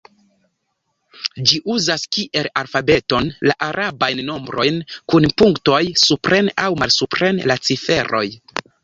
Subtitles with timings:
[1.49, 4.79] Ĝi uzas kiel alfabeton la arabajn nombrojn
[5.13, 8.25] kun punktoj supren aŭ malsupren la ciferoj.